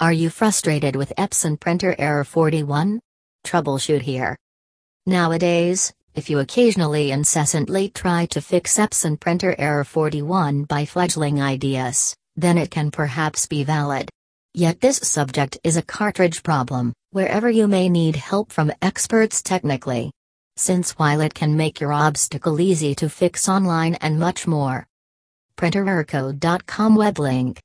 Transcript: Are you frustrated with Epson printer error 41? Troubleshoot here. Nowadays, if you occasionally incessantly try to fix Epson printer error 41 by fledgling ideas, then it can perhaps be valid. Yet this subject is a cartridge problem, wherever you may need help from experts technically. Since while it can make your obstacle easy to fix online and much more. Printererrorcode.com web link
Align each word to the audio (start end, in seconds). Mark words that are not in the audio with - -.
Are 0.00 0.14
you 0.14 0.30
frustrated 0.30 0.96
with 0.96 1.12
Epson 1.18 1.60
printer 1.60 1.94
error 1.98 2.24
41? 2.24 3.00
Troubleshoot 3.44 4.00
here. 4.00 4.34
Nowadays, 5.04 5.92
if 6.14 6.30
you 6.30 6.38
occasionally 6.38 7.10
incessantly 7.10 7.90
try 7.90 8.24
to 8.30 8.40
fix 8.40 8.78
Epson 8.78 9.20
printer 9.20 9.54
error 9.58 9.84
41 9.84 10.64
by 10.64 10.86
fledgling 10.86 11.42
ideas, 11.42 12.16
then 12.34 12.56
it 12.56 12.70
can 12.70 12.90
perhaps 12.90 13.44
be 13.44 13.62
valid. 13.62 14.08
Yet 14.54 14.80
this 14.80 14.96
subject 15.02 15.58
is 15.64 15.76
a 15.76 15.82
cartridge 15.82 16.42
problem, 16.42 16.94
wherever 17.10 17.50
you 17.50 17.68
may 17.68 17.90
need 17.90 18.16
help 18.16 18.52
from 18.52 18.72
experts 18.80 19.42
technically. 19.42 20.12
Since 20.56 20.92
while 20.92 21.20
it 21.20 21.34
can 21.34 21.58
make 21.58 21.78
your 21.78 21.92
obstacle 21.92 22.58
easy 22.58 22.94
to 22.94 23.10
fix 23.10 23.50
online 23.50 23.96
and 23.96 24.18
much 24.18 24.46
more. 24.46 24.86
Printererrorcode.com 25.58 26.96
web 26.96 27.18
link 27.18 27.58